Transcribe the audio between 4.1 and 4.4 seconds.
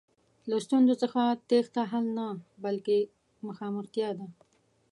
ده.